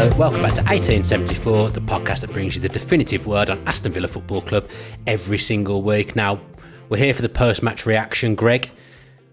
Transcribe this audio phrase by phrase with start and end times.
[0.00, 3.92] Hello, welcome back to 1874, the podcast that brings you the definitive word on Aston
[3.92, 4.66] Villa Football Club
[5.06, 6.16] every single week.
[6.16, 6.40] Now,
[6.88, 8.34] we're here for the post match reaction.
[8.34, 8.70] Greg,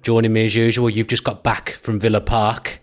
[0.02, 0.90] joining me as usual.
[0.90, 2.82] You've just got back from Villa Park.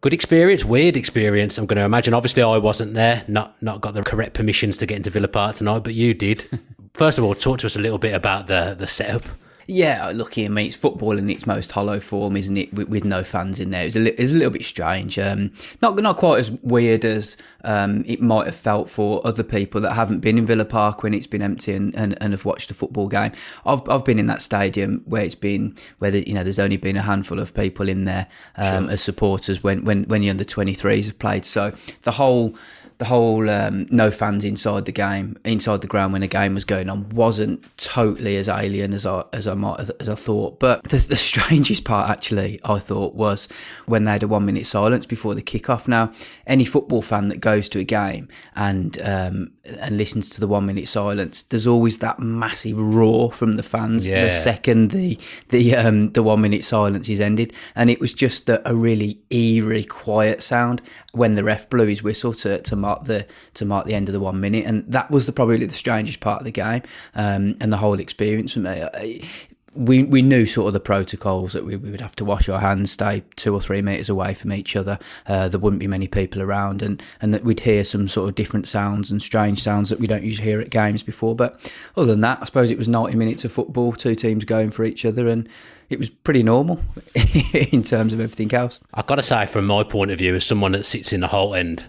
[0.00, 2.12] Good experience, weird experience, I'm going to imagine.
[2.12, 5.54] Obviously, I wasn't there, not, not got the correct permissions to get into Villa Park
[5.54, 6.44] tonight, but you did.
[6.94, 9.22] First of all, talk to us a little bit about the, the setup.
[9.68, 12.72] Yeah, look, I mean, it's football in its most hollow form, isn't it?
[12.72, 15.18] With, with no fans in there, it's a, li- it's a little bit strange.
[15.18, 15.52] Um,
[15.82, 19.94] not not quite as weird as um, it might have felt for other people that
[19.94, 22.74] haven't been in Villa Park when it's been empty and, and, and have watched a
[22.74, 23.32] football game.
[23.64, 26.76] I've, I've been in that stadium where it's been where the, you know there's only
[26.76, 28.92] been a handful of people in there um, sure.
[28.92, 31.44] as supporters when when when the under 23s have played.
[31.44, 31.72] So
[32.02, 32.54] the whole
[32.98, 36.64] the whole um, no fans inside the game, inside the ground when a game was
[36.64, 40.58] going on, wasn't totally as alien as I as I might as I thought.
[40.58, 43.48] But the, the strangest part, actually, I thought was
[43.84, 45.86] when they had a one minute silence before the kickoff.
[45.86, 46.12] Now,
[46.46, 50.66] any football fan that goes to a game and um, and listens to the one
[50.66, 54.24] minute silence, there's always that massive roar from the fans yeah.
[54.24, 58.48] the second the the um, the one minute silence is ended, and it was just
[58.48, 63.04] a, a really eerie, quiet sound when the ref blew his whistle to, to mark
[63.04, 65.74] the to mark the end of the one minute, and that was the probably the
[65.74, 66.82] strangest part of the game
[67.14, 69.24] um, and the whole experience for me
[69.76, 72.60] we we knew sort of the protocols that we, we would have to wash our
[72.60, 74.98] hands, stay two or three meters away from each other.
[75.26, 78.34] Uh, there wouldn't be many people around, and and that we'd hear some sort of
[78.34, 81.34] different sounds and strange sounds that we don't usually hear at games before.
[81.34, 84.70] But other than that, I suppose it was ninety minutes of football, two teams going
[84.70, 85.48] for each other, and
[85.88, 86.80] it was pretty normal
[87.54, 88.80] in terms of everything else.
[88.94, 91.28] I've got to say, from my point of view, as someone that sits in the
[91.28, 91.86] Holte end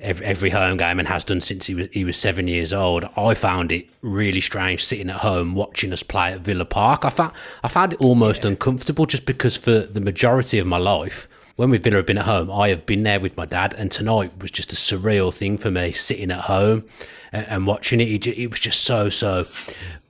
[0.00, 3.04] every, every home game and has done since he was, he was seven years old.
[3.16, 7.04] I found it really strange sitting at home watching us play at Villa Park.
[7.04, 8.50] I found I found it almost yeah.
[8.50, 12.26] uncomfortable just because for the majority of my life, when we've Villa have been at
[12.26, 15.56] home, I have been there with my dad, and tonight was just a surreal thing
[15.56, 16.84] for me sitting at home
[17.32, 18.00] and, and watching.
[18.00, 19.46] It, it was just so so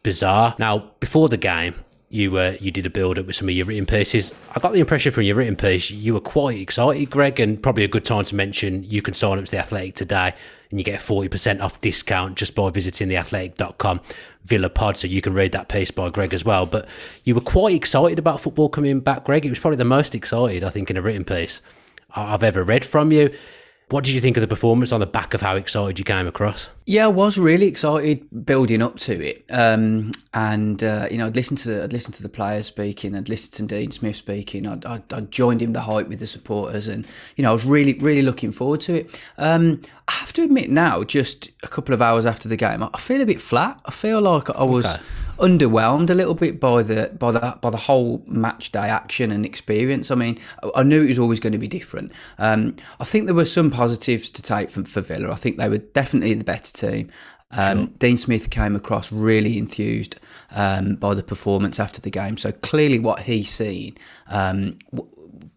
[0.02, 0.56] bizarre.
[0.58, 1.76] Now before the game,
[2.16, 4.32] you uh, you did a build up with some of your written pieces.
[4.54, 7.84] I got the impression from your written piece you were quite excited, Greg, and probably
[7.84, 10.34] a good time to mention you can sign up to the Athletic today
[10.70, 14.00] and you get a forty percent off discount just by visiting theathletic.com
[14.44, 16.66] Villa Pod, so you can read that piece by Greg as well.
[16.66, 16.88] But
[17.24, 19.44] you were quite excited about football coming back, Greg.
[19.44, 21.60] It was probably the most excited I think in a written piece
[22.14, 23.30] I've ever read from you.
[23.88, 26.26] What did you think of the performance on the back of how excited you came
[26.26, 26.70] across?
[26.86, 31.36] Yeah, I was really excited building up to it, um, and uh, you know, I'd
[31.36, 34.66] listened to the, I'd listened to the players speaking, I'd listened to Dean Smith speaking,
[34.66, 37.64] I'd, I'd, I'd, joined in the hype with the supporters, and you know, I was
[37.64, 39.20] really, really looking forward to it.
[39.38, 42.98] Um, I have to admit now, just a couple of hours after the game, I
[42.98, 43.80] feel a bit flat.
[43.84, 44.84] I feel like I was.
[44.84, 45.02] Okay
[45.38, 49.44] underwhelmed a little bit by the by the by the whole match day action and
[49.44, 50.10] experience.
[50.10, 50.38] I mean,
[50.74, 52.12] I knew it was always going to be different.
[52.38, 55.30] Um, I think there were some positives to take from for Villa.
[55.30, 57.10] I think they were definitely the better team.
[57.52, 57.94] Um, sure.
[57.98, 60.16] Dean Smith came across really enthused
[60.50, 62.36] um, by the performance after the game.
[62.36, 63.96] So clearly, what he's seen
[64.28, 64.78] um,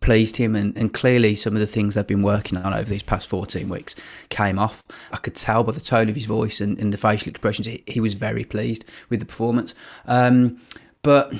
[0.02, 3.04] pleased him, and, and clearly some of the things they've been working on over these
[3.04, 3.96] past 14 weeks
[4.30, 4.84] came off.
[5.12, 7.84] I could tell by the tone of his voice and, and the facial expressions, he,
[7.88, 9.76] he, was very pleased with the performance.
[10.06, 10.60] Um,
[11.02, 11.34] but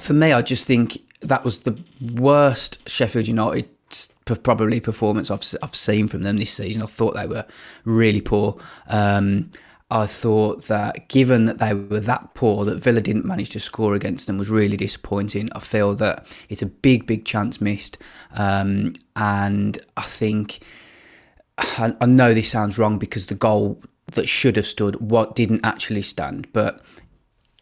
[0.00, 3.68] for me, I just think that was the worst Sheffield United
[4.24, 6.82] probably performance I've, I've seen from them this season.
[6.82, 7.46] I thought they were
[7.84, 8.56] really poor.
[8.88, 9.50] Um,
[9.90, 13.94] I thought that given that they were that poor, that Villa didn't manage to score
[13.94, 15.48] against them was really disappointing.
[15.52, 17.98] I feel that it's a big, big chance missed.
[18.34, 20.60] Um, and I think,
[21.58, 25.64] I, I know this sounds wrong because the goal that should have stood what didn't
[25.64, 26.84] actually stand, but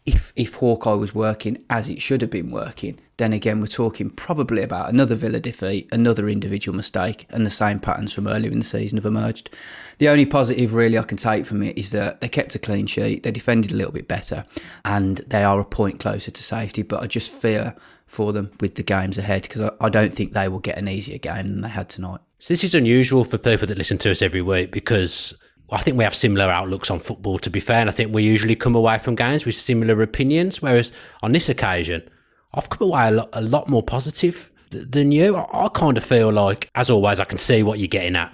[0.09, 4.09] if if Hawkeye was working as it should have been working, then again we're talking
[4.09, 8.59] probably about another Villa defeat, another individual mistake, and the same patterns from earlier in
[8.59, 9.51] the season have emerged.
[9.99, 12.87] The only positive really I can take from it is that they kept a clean
[12.87, 14.47] sheet, they defended a little bit better,
[14.83, 16.83] and they are a point closer to safety.
[16.83, 20.33] But I just fear for them with the games ahead because I, I don't think
[20.33, 22.21] they will get an easier game than they had tonight.
[22.39, 25.35] So this is unusual for people that listen to us every week because
[25.71, 27.81] I think we have similar outlooks on football, to be fair.
[27.81, 30.63] And I think we usually come away from games with similar opinions.
[30.63, 30.93] Whereas
[31.23, 32.09] on this occasion,
[32.55, 35.37] I've come away a lot, a lot more positive than you.
[35.37, 38.33] I, I kind of feel like, as always, I can see what you're getting at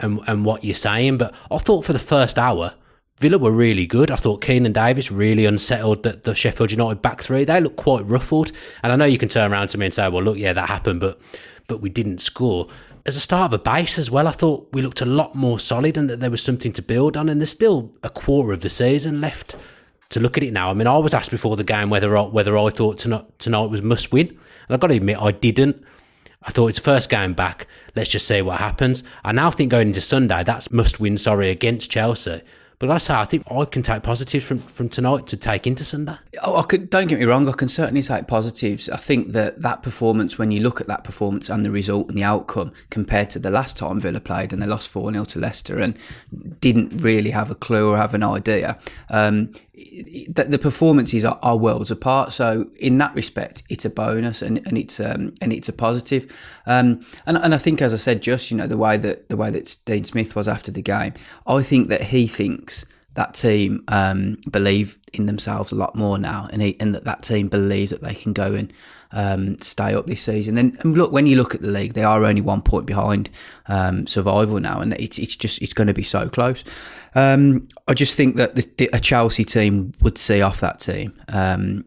[0.00, 1.18] and, and what you're saying.
[1.18, 2.74] But I thought for the first hour,
[3.18, 4.10] Villa were really good.
[4.10, 7.44] I thought Keinan Davis really unsettled the, the Sheffield United back three.
[7.44, 8.50] They looked quite ruffled.
[8.82, 10.68] And I know you can turn around to me and say, well, look, yeah, that
[10.68, 11.20] happened, but
[11.68, 12.68] but we didn't score
[13.04, 15.58] as a start of a base as well, I thought we looked a lot more
[15.58, 17.28] solid and that there was something to build on.
[17.28, 19.56] And there's still a quarter of the season left
[20.10, 20.70] to look at it now.
[20.70, 23.66] I mean, I was asked before the game whether I, whether I thought tonight, tonight
[23.66, 24.38] was must win, and
[24.70, 25.82] I've got to admit I didn't.
[26.44, 27.66] I thought it's first game back.
[27.96, 29.02] Let's just see what happens.
[29.24, 32.42] I now think going into Sunday, that's must win, sorry, against Chelsea.
[32.82, 35.84] But I say, I think I can take positives from, from tonight to take into
[35.84, 36.16] Sunday.
[36.42, 38.88] Oh, I could, don't get me wrong, I can certainly take positives.
[38.88, 42.18] I think that that performance, when you look at that performance and the result and
[42.18, 45.38] the outcome compared to the last time Villa played and they lost 4 0 to
[45.38, 45.96] Leicester and
[46.58, 48.76] didn't really have a clue or have an idea,
[49.10, 49.52] um,
[50.28, 52.32] the, the performances are, are, worlds apart.
[52.32, 56.32] So in that respect, it's a bonus and, and it's um, and it's a positive.
[56.66, 59.36] Um, and and I think, as I said, just you know the way that the
[59.36, 61.14] way that Dean Smith was after the game,
[61.46, 62.84] I think that he thinks
[63.14, 67.22] that team um, believe in themselves a lot more now, and, he, and that that
[67.22, 68.72] team believes that they can go and
[69.12, 70.56] um, stay up this season.
[70.56, 73.28] And, and, look, when you look at the league, they are only one point behind
[73.66, 76.64] um, survival now, and it's it's just it's going to be so close.
[77.14, 81.12] Um, I just think that the, the, a Chelsea team would see off that team.
[81.28, 81.84] Um,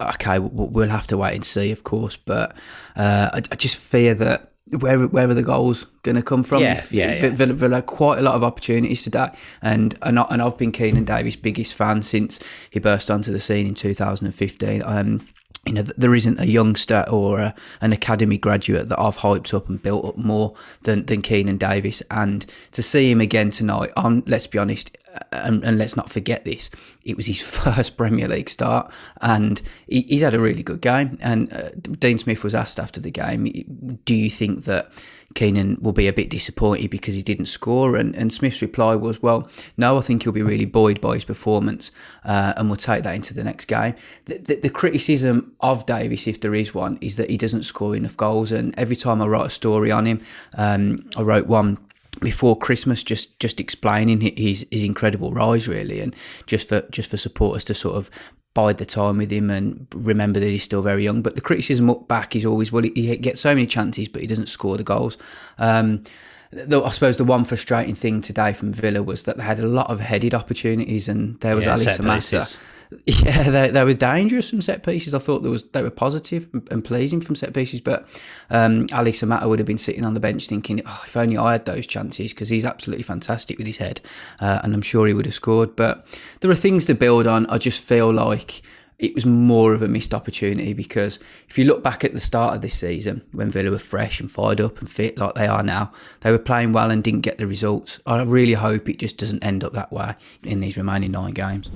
[0.00, 2.54] okay, we'll have to wait and see, of course, but
[2.96, 4.47] uh, I, I just fear that
[4.78, 6.62] where where are the goals going to come from?
[6.62, 7.30] Yeah, yeah, yeah.
[7.30, 9.30] Villa, Villa had quite a lot of opportunities today,
[9.62, 13.66] and and, and I've been Keinan Davis' biggest fan since he burst onto the scene
[13.66, 14.82] in 2015.
[14.84, 15.26] Um,
[15.66, 19.68] you know, there isn't a youngster or a, an academy graduate that I've hyped up
[19.68, 22.02] and built up more than, than Keinan Davis.
[22.10, 24.96] And to see him again tonight, um, let's be honest,
[25.32, 26.70] and, and, let's not forget this,
[27.04, 31.18] it was his first Premier League start, and he, he's had a really good game.
[31.20, 34.90] And uh, Dean Smith was asked after the game, "Do you think that
[35.34, 39.22] Keinan will be a bit disappointed because he didn't score?" And, and Smith's reply was,
[39.22, 41.90] "Well, no, I think he'll be really buoyed by his performance,
[42.24, 43.94] uh, and we'll take that into the next game."
[44.26, 47.96] The, the, the criticism of Davis, if there is one, is that he doesn't score
[47.96, 48.52] enough goals.
[48.52, 50.20] And every time I write a story on him,
[50.56, 51.78] um, I wrote one
[52.20, 56.14] before Christmas, just just explaining his his incredible rise, really, and
[56.46, 58.10] just for just for supporters to sort of
[58.54, 61.22] bide the time with him and remember that he's still very young.
[61.22, 64.26] But the criticism up back is always well, he, gets so many chances, but he
[64.26, 65.16] doesn't score the goals.
[65.58, 66.02] Um,
[66.50, 69.66] the, I suppose the one frustrating thing today from Villa was that they had a
[69.66, 72.58] lot of headed opportunities, and there was yeah, Ali Samatta
[73.06, 75.12] Yeah, they, they were dangerous from set pieces.
[75.12, 78.08] I thought there was they were positive and pleasing from set pieces, but
[78.50, 81.52] um, Ali Samatta would have been sitting on the bench thinking, oh, if only I
[81.52, 84.00] had those chances, because he's absolutely fantastic with his head,
[84.40, 85.76] uh, and I'm sure he would have scored.
[85.76, 86.06] But
[86.40, 87.46] there are things to build on.
[87.46, 88.62] I just feel like
[88.98, 92.56] it was more of a missed opportunity because if you look back at the start
[92.56, 95.62] of this season when Villa were fresh and fired up and fit like they are
[95.62, 98.00] now, they were playing well and didn't get the results.
[98.06, 101.70] I really hope it just doesn't end up that way in these remaining nine games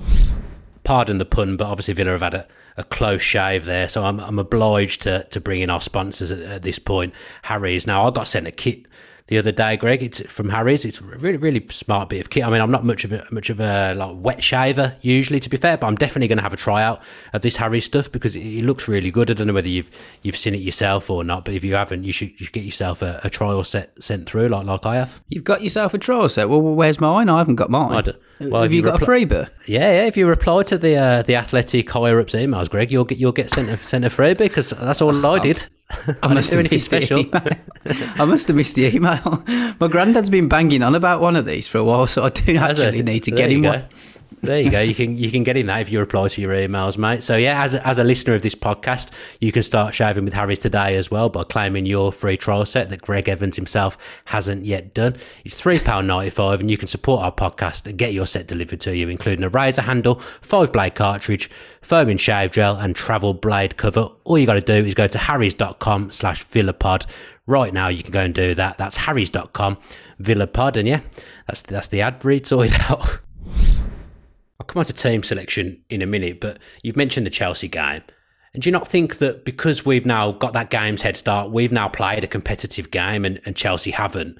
[0.83, 2.47] pardon the pun, but obviously Villa have had a,
[2.77, 6.39] a close shave there, so I'm, I'm obliged to, to bring in our sponsors at,
[6.39, 7.13] at this point.
[7.43, 7.87] Harry's.
[7.87, 8.87] Now, I got sent a kit
[9.27, 10.03] the other day, Greg.
[10.03, 10.83] It's from Harry's.
[10.83, 12.45] It's really, really smart bit of kit.
[12.45, 15.49] I mean, I'm not much of a much of a like wet shaver usually, to
[15.49, 18.35] be fair, but I'm definitely going to have a tryout of this Harry stuff because
[18.35, 19.31] it, it, looks really good.
[19.31, 19.89] I don't know whether you've
[20.23, 22.63] you've seen it yourself or not, but if you haven't, you should you should get
[22.65, 25.21] yourself a, a trial set sent through, like like I have.
[25.29, 26.49] You've got yourself a trial set.
[26.49, 27.29] Well, where's mine?
[27.29, 28.03] I haven't got mine.
[28.39, 29.49] Well, have you, you got a freebie?
[29.67, 30.05] Yeah, yeah.
[30.05, 33.31] If you reply to the uh, the athletic higher ups emails, Greg, you'll get you'll
[33.31, 35.65] get sent a sent a freebie because that's all I did.
[36.23, 37.25] I must have missed special.
[38.19, 39.43] I must have missed the email.
[39.79, 42.55] My granddad's been banging on about one of these for a while, so I do
[42.57, 43.85] actually need to there get him one.
[44.43, 44.81] There you go.
[44.81, 47.23] You can you can get in that if you reply to your emails, mate.
[47.23, 50.33] So yeah, as a, as a listener of this podcast, you can start shaving with
[50.33, 54.65] Harry's today as well by claiming your free trial set that Greg Evans himself hasn't
[54.65, 55.15] yet done.
[55.45, 58.47] It's three pound ninety five, and you can support our podcast and get your set
[58.47, 61.49] delivered to you, including a razor handle, five blade cartridge,
[61.81, 64.09] foaming shave gel, and travel blade cover.
[64.25, 67.05] All you got to do is go to harrys.com slash villapod.
[67.47, 68.77] Right now, you can go and do that.
[68.77, 69.77] That's harrys.com
[70.21, 70.99] villapod, and yeah,
[71.47, 73.19] that's that's the ad read sorted out.
[74.63, 78.01] I'll come on to team selection in a minute, but you've mentioned the Chelsea game.
[78.53, 81.73] And do you not think that because we've now got that game's head start, we've
[81.73, 84.37] now played a competitive game and, and Chelsea haven't,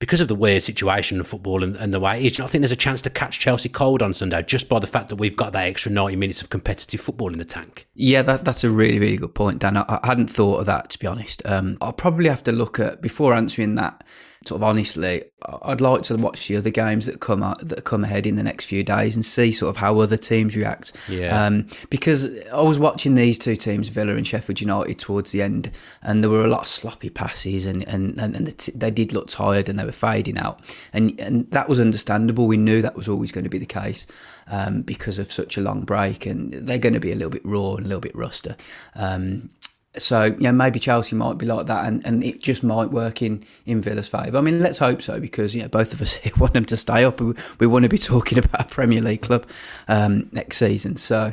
[0.00, 2.42] because of the weird situation of football and, and the way it is, do you
[2.42, 5.10] not think there's a chance to catch Chelsea cold on Sunday just by the fact
[5.10, 7.86] that we've got that extra 90 minutes of competitive football in the tank?
[7.94, 9.76] Yeah, that, that's a really, really good point, Dan.
[9.76, 11.40] I, I hadn't thought of that, to be honest.
[11.46, 14.02] Um, I'll probably have to look at, before answering that,
[14.46, 15.24] sort of honestly,
[15.62, 18.42] I'd like to watch the other games that come out, that come ahead in the
[18.42, 20.92] next few days and see sort of how other teams react.
[21.08, 21.44] Yeah.
[21.46, 25.70] Um, because I was watching these two teams, Villa and Sheffield United, towards the end,
[26.02, 29.12] and there were a lot of sloppy passes, and and and, and t- they did
[29.12, 30.60] look tired and they were fading out,
[30.92, 32.46] and and that was understandable.
[32.46, 34.06] We knew that was always going to be the case
[34.48, 37.44] um, because of such a long break, and they're going to be a little bit
[37.44, 38.54] raw and a little bit rusty.
[38.94, 39.50] Um,
[39.98, 43.44] so yeah, maybe Chelsea might be like that, and, and it just might work in,
[43.66, 44.38] in Villa's favour.
[44.38, 47.20] I mean, let's hope so because yeah, both of us want them to stay up.
[47.20, 49.46] We, we want to be talking about a Premier League club
[49.88, 50.96] um, next season.
[50.96, 51.32] So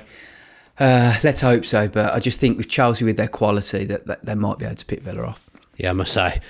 [0.79, 1.87] uh, let's hope so.
[1.87, 4.75] But I just think with Chelsea with their quality, that, that they might be able
[4.75, 5.49] to pick Villa off.
[5.77, 6.41] Yeah, I must say,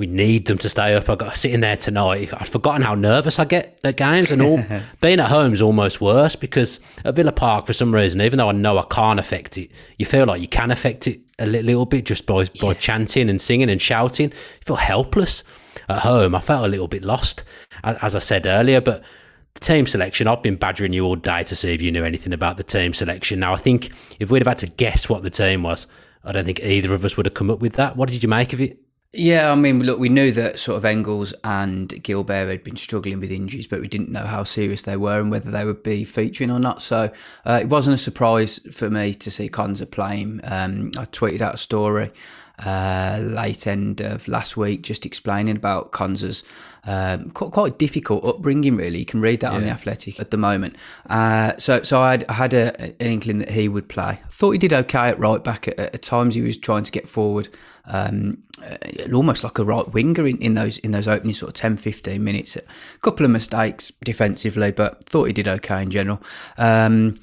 [0.00, 1.10] we need them to stay up.
[1.10, 2.32] I got sitting there tonight.
[2.32, 4.64] I've forgotten how nervous I get at games, and all
[5.02, 8.48] being at home is almost worse because at Villa Park, for some reason, even though
[8.48, 11.66] I know I can't affect it, you feel like you can affect it a little,
[11.66, 14.30] little bit just by by chanting and singing and shouting.
[14.30, 15.44] You feel helpless
[15.90, 16.34] at home.
[16.34, 17.44] I felt a little bit lost,
[17.84, 19.04] as I said earlier, but.
[19.54, 22.32] The team selection, I've been badgering you all day to see if you knew anything
[22.32, 23.40] about the team selection.
[23.40, 23.90] Now, I think
[24.20, 25.88] if we'd have had to guess what the team was,
[26.22, 27.96] I don't think either of us would have come up with that.
[27.96, 28.78] What did you make of it?
[29.12, 33.18] Yeah, I mean, look, we knew that sort of Engels and Guilbert had been struggling
[33.18, 36.04] with injuries, but we didn't know how serious they were and whether they would be
[36.04, 36.80] featuring or not.
[36.80, 37.10] So
[37.44, 40.40] uh, it wasn't a surprise for me to see Konsa playing.
[40.44, 42.12] Um, I tweeted out a story
[42.64, 46.44] uh, late end of last week just explaining about Konsa's
[46.84, 48.76] um, quite, quite difficult upbringing.
[48.76, 49.56] Really, you can read that yeah.
[49.56, 50.76] on the Athletic at the moment.
[51.08, 54.20] Uh, so, so I had, I had a, an inkling that he would play.
[54.24, 55.68] I thought he did okay at right back.
[55.68, 57.48] At, at times, he was trying to get forward
[57.86, 58.76] um, uh,
[59.12, 62.22] almost like a right winger in, in those in those opening sort of 10, 15
[62.22, 62.56] minutes.
[62.56, 62.62] A
[63.00, 66.22] couple of mistakes defensively, but thought he did okay in general.
[66.58, 67.20] Um,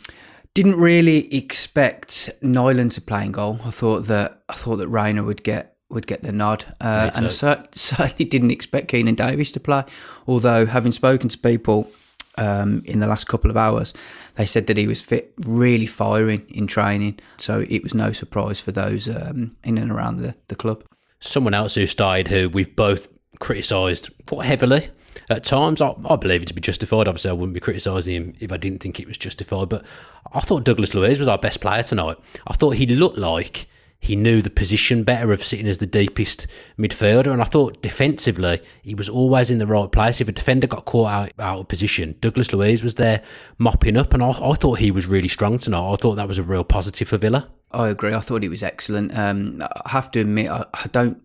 [0.57, 3.59] didn't really expect Nyland to play in goal.
[3.63, 7.27] I thought that I thought that Reina would get would get the nod, uh, and
[7.27, 9.83] I certainly didn't expect Keinan Davis to play.
[10.25, 11.91] Although having spoken to people
[12.39, 13.93] um, in the last couple of hours,
[14.33, 17.19] they said that he was fit, really firing in training.
[17.37, 20.83] So it was no surprise for those um, in and around the, the club.
[21.19, 24.89] Someone else who started, who we've both criticised quite heavily
[25.29, 25.81] at times.
[25.81, 27.07] I, I, believe it to be justified.
[27.07, 29.69] Obviously, I wouldn't be criticising him if I didn't think it was justified.
[29.69, 29.85] But
[30.33, 32.17] I thought Douglas Luiz was our best player tonight.
[32.47, 33.67] I thought he looked like
[33.99, 36.47] he knew the position better of sitting as the deepest
[36.77, 37.31] midfielder.
[37.31, 40.21] And I thought defensively, he was always in the right place.
[40.21, 43.23] If a defender got caught out, out of position, Douglas Luiz was there
[43.57, 44.13] mopping up.
[44.13, 45.93] And I, I thought he was really strong tonight.
[45.93, 47.49] I thought that was a real positive for Villa.
[47.69, 48.13] I agree.
[48.13, 49.15] I thought it was excellent.
[49.17, 51.21] Um, I have to admit, I, I, don't,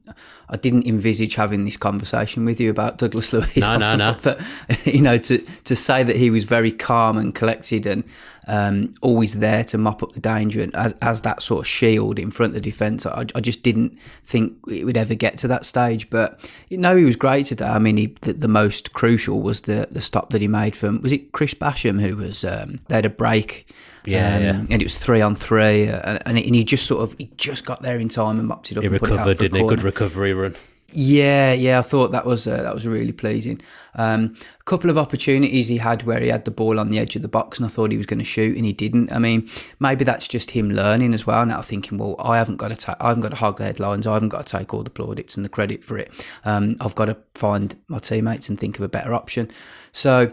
[0.48, 3.58] I didn't envisage having this conversation with you about Douglas Luiz.
[3.58, 4.12] No, no, no.
[4.22, 4.44] That,
[4.84, 8.02] you know, to to say that he was very calm and collected and
[8.48, 12.18] um, always there to mop up the danger and as, as that sort of shield
[12.18, 15.48] in front of the defence, I, I, just didn't think it would ever get to
[15.48, 16.10] that stage.
[16.10, 17.66] But you know, he was great today.
[17.66, 21.00] I mean, he, the, the, most crucial was the the stop that he made from
[21.02, 23.72] was it Chris Basham who was um, they had a break
[24.04, 27.16] yeah, um, yeah, and it was three on three, and, and, he just sort of
[27.18, 28.82] he just got there in time and mopped it up.
[28.82, 29.66] He recovered, didn't he?
[29.66, 30.56] Good recovery run.
[30.94, 33.60] Yeah, yeah, I thought that was uh, that was really pleasing.
[33.94, 37.16] Um, a couple of opportunities he had where he had the ball on the edge
[37.16, 39.10] of the box, and I thought he was going to shoot, and he didn't.
[39.10, 39.48] I mean,
[39.80, 41.46] maybe that's just him learning as well.
[41.46, 44.06] Now thinking, well, I haven't got to, ta- I haven't got to hog the headlines,
[44.06, 46.26] I haven't got to take all the plaudits and the credit for it.
[46.44, 49.50] Um, I've got to find my teammates and think of a better option.
[49.92, 50.32] So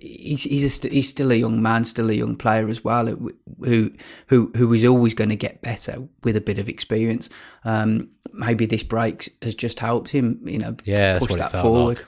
[0.00, 3.92] he's he's, a, he's still a young man, still a young player as well, who
[4.28, 7.28] who who is always going to get better with a bit of experience.
[7.64, 11.98] Um, maybe this break has just helped him, you know, yeah, push that forward.
[11.98, 12.06] Like.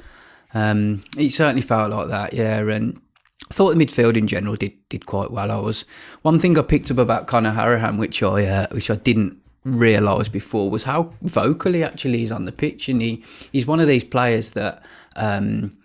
[0.54, 3.00] Um, it certainly felt like that, yeah, and.
[3.50, 5.50] I thought the midfield in general did did quite well.
[5.50, 5.86] I was
[6.20, 10.28] one thing I picked up about Conor Hourihane, which I uh, which I didn't realise
[10.28, 13.88] before, was how vocal he actually is on the pitch, and he he's one of
[13.88, 14.82] these players that
[15.16, 15.78] um,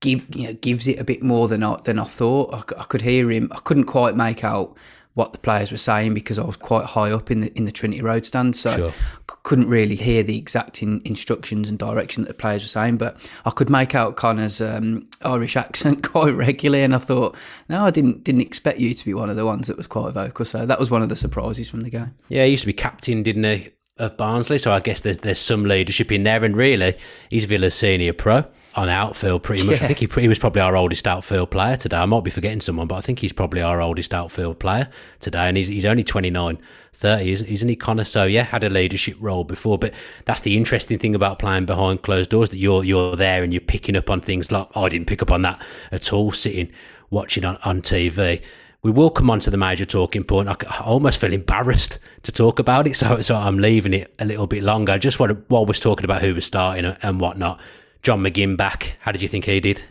[0.00, 2.54] give you know gives it a bit more than I than I thought.
[2.54, 3.50] I, I, could hear him.
[3.52, 4.76] I couldn't quite make out
[5.16, 7.72] what the players were saying because I was quite high up in the in the
[7.72, 8.90] Trinity Road stand, so sure.
[8.90, 12.98] c- couldn't really hear the exact in, instructions and direction that the players were saying.
[12.98, 13.16] But
[13.46, 17.34] I could make out Conor's um, Irish accent quite regularly, and I thought,
[17.68, 20.12] no, I didn't didn't expect you to be one of the ones that was quite
[20.12, 20.44] vocal.
[20.44, 22.14] So that was one of the surprises from the game.
[22.28, 23.70] Yeah, he used to be captain, didn't he?
[23.98, 26.94] Of Barnsley, so I guess there's there's some leadership in there, and really,
[27.30, 28.44] he's Villa's senior pro
[28.76, 29.78] on outfield pretty much.
[29.78, 29.84] Yeah.
[29.84, 31.96] I think he, he was probably our oldest outfield player today.
[31.96, 35.48] I might be forgetting someone, but I think he's probably our oldest outfield player today.
[35.48, 36.58] And he's, he's only 29,
[36.92, 38.04] 30, isn't he, Conor?
[38.04, 39.78] So, yeah, had a leadership role before.
[39.78, 39.94] But
[40.26, 43.60] that's the interesting thing about playing behind closed doors that you're, you're there and you're
[43.60, 46.70] picking up on things like I didn't pick up on that at all sitting
[47.10, 48.42] watching on, on TV.
[48.82, 50.48] We will come on to the major talking point.
[50.48, 54.24] I, I almost feel embarrassed to talk about it, so so I'm leaving it a
[54.24, 54.92] little bit longer.
[54.92, 57.60] I just want to, while we're talking about who was starting and whatnot,
[58.02, 58.96] John McGinn back.
[59.00, 59.82] How did you think he did?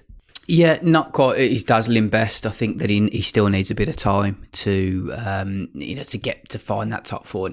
[0.47, 2.45] Yeah, not quite his dazzling best.
[2.45, 6.03] I think that he, he still needs a bit of time to um, you know
[6.03, 7.49] to get to find that top four.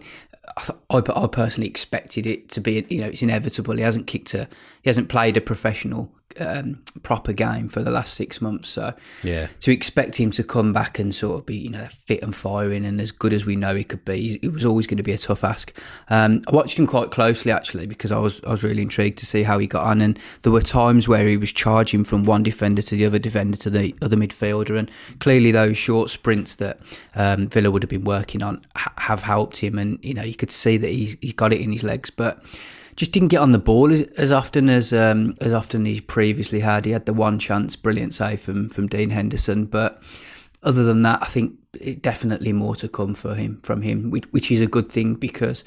[0.91, 3.75] I, I personally expected it to be you know it's inevitable.
[3.77, 4.49] He hasn't kicked a
[4.83, 8.67] he hasn't played a professional um, proper game for the last six months.
[8.71, 9.49] So Yeah.
[9.61, 12.87] to expect him to come back and sort of be, you know, fit and firing
[12.87, 15.13] and as good as we know he could be, it was always going to be
[15.13, 15.79] a tough ask.
[16.09, 19.27] Um, I watched him quite closely actually because I was I was really intrigued to
[19.27, 22.43] see how he got on, and there were times where he was charging from one
[22.43, 26.81] defender to the other defender to the other midfielder, and clearly those short sprints that
[27.15, 30.35] um, Villa would have been working on ha- have helped him, and you know you
[30.35, 32.43] could see that he's he got it in his legs, but
[32.97, 36.61] just didn't get on the ball as, as often as um, as often he previously
[36.61, 36.85] had.
[36.85, 40.03] He had the one chance, brilliant save from from Dean Henderson, but
[40.63, 44.25] other than that, I think it definitely more to come for him from him, which,
[44.33, 45.65] which is a good thing because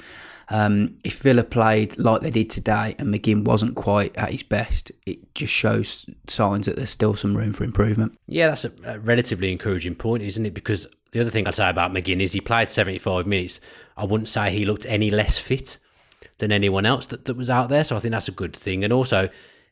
[0.48, 4.92] um, if Villa played like they did today and McGinn wasn't quite at his best,
[5.04, 8.16] it just shows signs that there's still some room for improvement.
[8.26, 10.54] Yeah, that's a, a relatively encouraging point, isn't it?
[10.54, 13.60] Because the other thing I'd say about McGinn is he played 75 minutes.
[13.96, 15.78] I wouldn't say he looked any less fit
[16.38, 17.84] than anyone else that, that was out there.
[17.84, 18.84] So I think that's a good thing.
[18.84, 19.28] And also,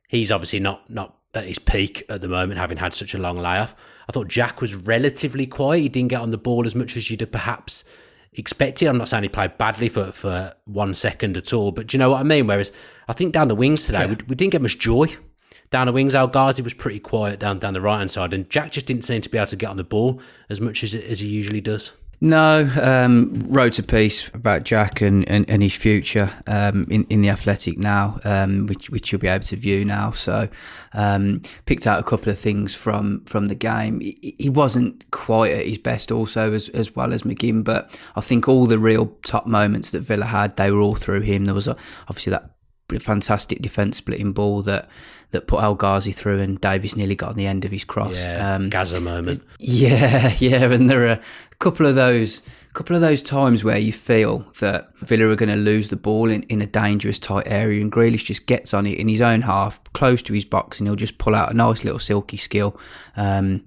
[0.09, 3.39] he's obviously not not at his peak at the moment, having had such a long
[3.39, 3.75] layoff.
[4.09, 5.81] I thought Jack was relatively quiet.
[5.81, 7.85] He didn't get on the ball as much as you'd have perhaps
[8.33, 8.89] expected.
[8.89, 11.99] I'm not saying he played badly for, for one second at all, but do you
[11.99, 12.47] know what I mean?
[12.47, 12.73] Whereas
[13.09, 15.07] I think down the wings today, we, we didn't get much joy.
[15.71, 18.49] Down the wings, El Ghazi was pretty quiet down down the right hand side, and
[18.49, 20.95] Jack just didn't seem to be able to get on the ball as much as
[20.95, 21.93] as he usually does.
[22.21, 27.23] No, um, wrote a piece about Jack and, and, and his future um, in, in
[27.23, 30.13] the Athletic now, um, which which you'll be able to view now.
[30.13, 30.49] So,
[30.95, 34.01] um, picked out a couple of things from from the game.
[34.01, 38.21] He, he wasn't quite at his best, also as as well as McGinn, but I
[38.21, 41.45] think all the real top moments that Villa had, they were all through him.
[41.45, 41.77] There was a,
[42.09, 42.54] obviously that
[43.01, 44.89] fantastic defence splitting ball that
[45.31, 48.17] that put El Ghazi through, and Davis nearly got on the end of his cross.
[48.23, 49.43] Yeah, Um, Gaza moment.
[49.59, 51.21] yeah, yeah, and there are a
[51.59, 55.55] couple of those couple of those times where you feel that Villa are going to
[55.57, 58.99] lose the ball in, in a dangerous tight area, and Grealish just gets on it
[58.99, 61.85] in his own half, close to his box, and he'll just pull out a nice
[61.85, 62.79] little silky skill.
[63.17, 63.65] Um,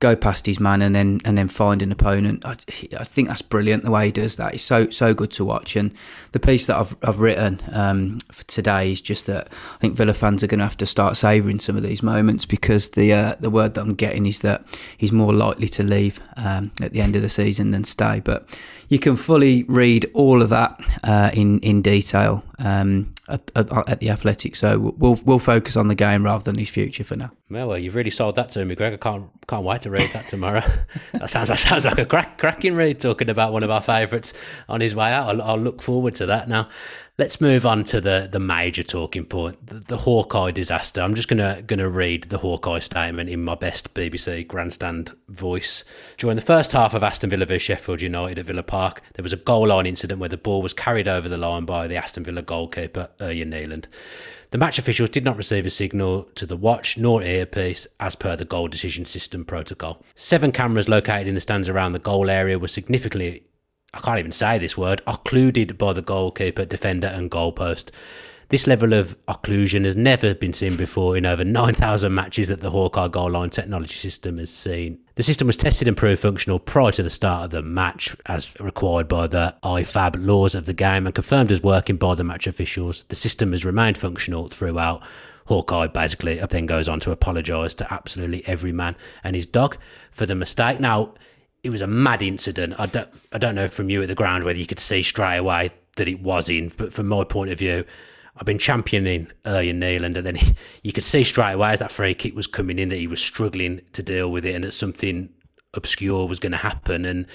[0.00, 2.44] go past his man and then and then find an opponent.
[2.44, 2.56] I,
[2.98, 4.54] I think that's brilliant the way he does that.
[4.54, 5.76] It's so so good to watch.
[5.76, 5.92] And
[6.32, 10.14] the piece that I've I've written um, for today is just that I think Villa
[10.14, 13.34] fans are going to have to start savouring some of these moments because the uh,
[13.40, 14.64] the word that I'm getting is that
[14.96, 18.20] he's more likely to leave um, at the end of the season than stay.
[18.20, 18.48] But
[18.90, 24.00] you can fully read all of that uh, in in detail um, at, at, at
[24.00, 24.56] the Athletic.
[24.56, 27.30] So we'll we'll focus on the game rather than his future for now.
[27.48, 28.92] Well, well, you've really sold that to me, Greg.
[28.92, 30.62] I can't can't wait to read that tomorrow.
[31.12, 32.98] that sounds that sounds like a crack, cracking read.
[32.98, 34.34] Talking about one of our favourites
[34.68, 35.28] on his way out.
[35.28, 36.48] I'll, I'll, look forward to that.
[36.48, 36.68] Now,
[37.20, 41.02] let's move on to the the major talking point, the, the Hawkeye disaster.
[41.02, 45.84] I'm just gonna gonna read the Hawkeye statement in my best BBC grandstand voice.
[46.16, 49.34] During the first half of Aston Villa v Sheffield United at Villa Park, there was
[49.34, 52.24] a goal line incident where the ball was carried over the line by the Aston
[52.24, 53.86] Villa goalkeeper Ørjan Nyland.
[54.48, 58.34] The match officials did not receive a signal to the watch nor earpiece as per
[58.34, 60.02] the goal decision system protocol.
[60.16, 63.44] Seven cameras located in the stands around the goal area were significantly,
[63.92, 67.90] I can't even say this word, occluded by the goalkeeper, defender, and goalpost.
[68.50, 72.70] This level of occlusion has never been seen before in over 9,000 matches that the
[72.70, 74.98] Hawkeye goal line technology system has seen.
[75.14, 78.58] The system was tested and proved functional prior to the start of the match, as
[78.58, 82.48] required by the IFAB laws of the game, and confirmed as working by the match
[82.48, 83.04] officials.
[83.04, 85.02] The system has remained functional throughout.
[85.46, 89.76] Hawkeye basically then goes on to apologise to absolutely every man and his dog
[90.10, 90.80] for the mistake.
[90.80, 91.14] Now,
[91.62, 92.74] it was a mad incident.
[92.78, 95.36] I don't, I don't know from you at the ground whether you could see straight
[95.36, 97.84] away that it was in, but from my point of view,
[98.36, 101.90] I've been championing Ørjan Nyland, and then he, you could see straight away as that
[101.90, 104.72] free kick was coming in that he was struggling to deal with it, and that
[104.72, 105.28] something
[105.74, 107.04] obscure was going to happen.
[107.04, 107.26] And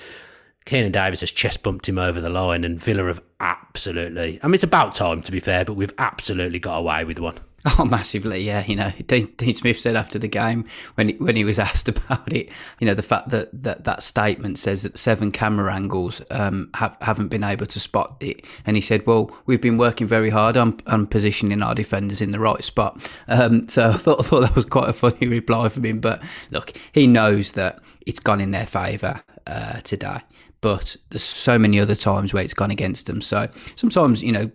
[0.66, 4.40] Keinan Davis has chest bumped him over the line, and Villa have absolutely.
[4.42, 7.40] I mean, it's about time to be fair, but we've absolutely got away with one.
[7.80, 8.64] Oh, massively, yeah.
[8.66, 11.90] You know, Dean, Dean Smith said after the game when he, when he was asked
[11.90, 12.50] about it,
[12.80, 16.96] you know, the fact that that, that statement says that seven camera angles um, have,
[17.02, 20.58] haven't been able to spot it, and he said, "Well, we've been working very hard
[20.58, 24.42] on, on positioning our defenders in the right spot." Um, so I thought, I thought
[24.42, 26.00] that was quite a funny reply from him.
[26.00, 30.22] But look, he knows that it's gone in their favour uh, today
[30.66, 33.22] but there's so many other times where it's gone against them.
[33.22, 34.46] So sometimes, you know,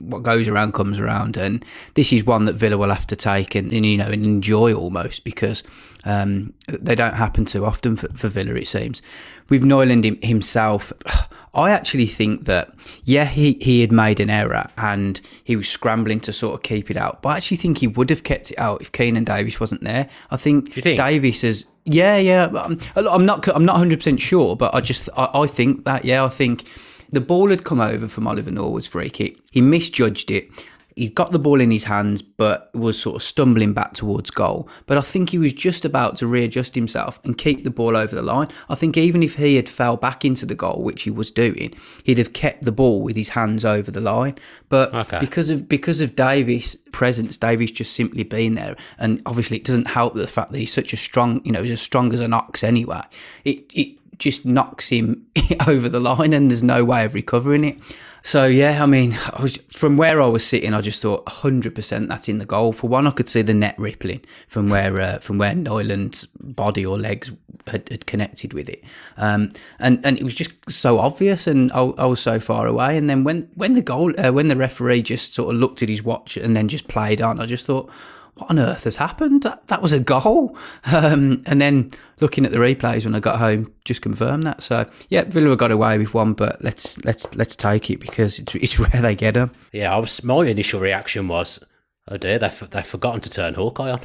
[0.00, 1.64] what goes around comes around, and
[1.94, 4.74] this is one that Villa will have to take and, and you know and enjoy
[4.74, 5.62] almost because
[6.04, 8.54] um, they don't happen too often for, for Villa.
[8.54, 9.00] It seems
[9.48, 10.92] with Nyland himself.
[11.54, 16.18] I actually think that yeah, he, he had made an error and he was scrambling
[16.22, 17.22] to sort of keep it out.
[17.22, 20.08] But I actually think he would have kept it out if Keinan Davis wasn't there.
[20.32, 20.96] I think, think?
[20.96, 22.46] Davis has yeah, yeah.
[22.46, 23.46] I'm, um, I'm not.
[23.48, 25.08] I'm not 100 percent sure, but I just.
[25.16, 26.04] I, I, think that.
[26.04, 26.64] Yeah, I think
[27.10, 29.38] the ball had come over from Oliver Norwood's free kick.
[29.50, 30.50] He misjudged it.
[30.96, 34.68] He got the ball in his hands, but was sort of stumbling back towards goal.
[34.86, 38.14] But I think he was just about to readjust himself and keep the ball over
[38.14, 38.48] the line.
[38.68, 41.74] I think even if he had fell back into the goal, which he was doing,
[42.04, 44.36] he'd have kept the ball with his hands over the line.
[44.68, 45.18] But Okay.
[45.18, 49.88] because of because of Davis' presence, Davis just simply being there, and obviously it doesn't
[49.88, 52.32] help the fact that he's such a strong, you know, he's as strong as an
[52.32, 53.02] ox anyway.
[53.44, 55.26] It it just knocks him
[55.66, 57.78] over the line, and there's no way of recovering it.
[58.26, 62.08] So yeah, I mean, I was from where I was sitting, I just thought 100%
[62.08, 62.72] that's in the goal.
[62.72, 66.86] For one, I could see the net rippling from where uh, from where Nyland's body
[66.86, 67.30] or legs
[67.66, 68.82] had, had connected with it,
[69.18, 72.96] um, and and it was just so obvious, and I, I was so far away.
[72.96, 75.90] And then when when the goal uh, when the referee just sort of looked at
[75.90, 77.90] his watch and then just played on, I just thought.
[78.36, 79.44] What on earth has happened?
[79.44, 80.56] That, that was a goal.
[80.86, 84.62] Um, and then looking at the replays when I got home, just confirmed that.
[84.62, 88.54] So yeah, Villa got away with one, but let's let's let's take it because it's,
[88.56, 89.52] it's rare they get them.
[89.72, 90.22] Yeah, I was.
[90.24, 91.60] My initial reaction was,
[92.08, 94.00] "Oh dear, they've they've forgotten to turn Hawkeye on."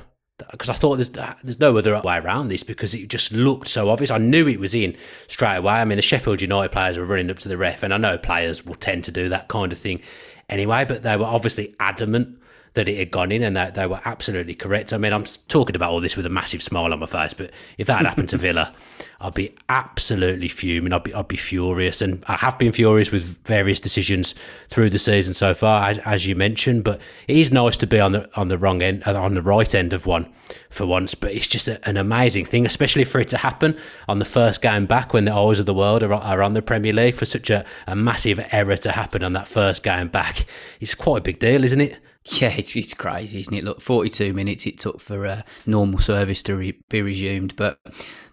[0.51, 3.89] Because I thought there's there's no other way around this because it just looked so
[3.89, 4.11] obvious.
[4.11, 4.95] I knew it was in
[5.27, 5.73] straight away.
[5.73, 8.17] I mean, the Sheffield United players were running up to the ref, and I know
[8.17, 10.01] players will tend to do that kind of thing
[10.47, 10.85] anyway.
[10.85, 12.38] But they were obviously adamant
[12.73, 14.93] that it had gone in, and that they were absolutely correct.
[14.93, 17.51] I mean, I'm talking about all this with a massive smile on my face, but
[17.77, 18.73] if that had happened to Villa,
[19.21, 20.93] I'd be absolutely fuming.
[20.93, 24.33] I'd be I'd be furious, and I have been furious with various decisions
[24.69, 26.83] through the season so far, as, as you mentioned.
[26.83, 29.41] But it is nice to be on the on the wrong end, uh, on the
[29.41, 30.31] right end of one
[30.69, 31.15] for once.
[31.15, 33.77] But it's just a, an amazing thing, especially for it to happen
[34.07, 36.61] on the first game back when the eyes of the world are, are on the
[36.61, 40.45] Premier League for such a, a massive error to happen on that first game back.
[40.79, 41.99] It's quite a big deal, isn't it?
[42.41, 43.63] Yeah, it's, it's crazy, isn't it?
[43.63, 47.55] Look, 42 minutes it took for uh, normal service to re- be resumed.
[47.55, 47.79] But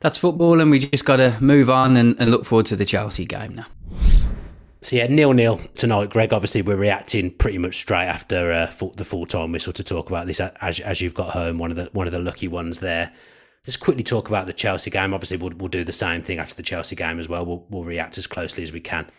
[0.01, 2.85] that's football, and we just got to move on and, and look forward to the
[2.85, 3.67] Chelsea game now.
[4.83, 6.33] So yeah, nil nil tonight, Greg.
[6.33, 10.27] Obviously, we're reacting pretty much straight after uh, the full time whistle to talk about
[10.27, 10.41] this.
[10.41, 13.13] As as you've got home, one of the one of the lucky ones there.
[13.65, 15.13] Just quickly talk about the Chelsea game.
[15.13, 17.45] Obviously, we'll, we'll do the same thing after the Chelsea game as well.
[17.45, 19.11] We'll, we'll react as closely as we can.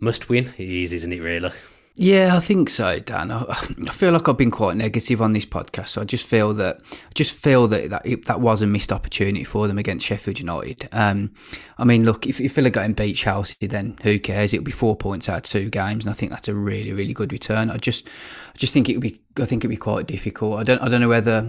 [0.00, 0.52] Must win.
[0.58, 1.20] It is, isn't it?
[1.20, 1.52] Really.
[1.94, 3.30] Yeah, I think so, Dan.
[3.30, 5.88] I, I feel like I've been quite negative on this podcast.
[5.88, 8.92] So I just feel that I just feel that that, it, that was a missed
[8.92, 10.88] opportunity for them against Sheffield United.
[10.92, 11.32] Um,
[11.76, 14.54] I mean, look, if, if Villa go and beat Chelsea, then who cares?
[14.54, 17.12] It'll be four points out of two games, and I think that's a really, really
[17.12, 17.70] good return.
[17.70, 20.60] I just, I just think it would be, I think it'd be quite difficult.
[20.60, 21.42] I don't, I don't know whether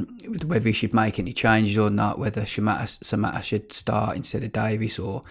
[0.46, 2.18] whether he should make any changes or not.
[2.18, 5.22] Whether Shamata, Samatta should start instead of Davis, or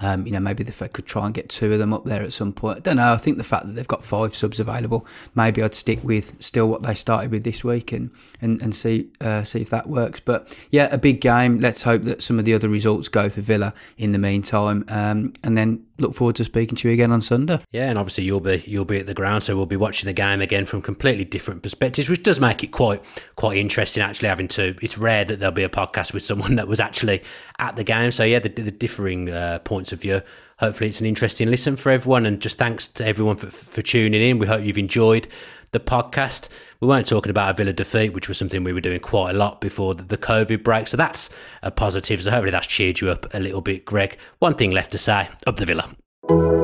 [0.00, 2.22] um, you know, maybe if they could try and get two of them up there
[2.22, 2.78] at some point.
[2.78, 3.14] I don't know.
[3.14, 6.68] I think the fact that they've got five subs available, maybe I'd stick with still
[6.68, 8.10] what they started with this week and
[8.42, 10.20] and, and see uh, see if that works.
[10.20, 11.60] But yeah, a big game.
[11.60, 15.32] Let's hope that some of the other results go for Villa in the meantime, um,
[15.42, 17.60] and then look forward to speaking to you again on Sunday.
[17.70, 20.12] Yeah, and obviously you'll be you'll be at the ground, so we'll be watching the
[20.12, 23.02] game again from completely different perspectives, which does make it quite
[23.36, 24.02] quite interesting.
[24.02, 27.22] Actually, having to it's rare that there'll be a podcast with someone that was actually
[27.58, 28.10] at the game.
[28.10, 30.22] So yeah, the, the differing uh, points of view.
[30.58, 34.22] Hopefully, it's an interesting listen for everyone, and just thanks to everyone for, for tuning
[34.22, 34.38] in.
[34.38, 35.28] We hope you've enjoyed
[35.72, 36.48] the podcast.
[36.80, 39.38] We weren't talking about a Villa defeat, which was something we were doing quite a
[39.38, 40.86] lot before the, the COVID break.
[40.86, 41.30] So that's
[41.62, 42.22] a positive.
[42.22, 44.18] So hopefully that's cheered you up a little bit, Greg.
[44.38, 46.61] One thing left to say: up the Villa.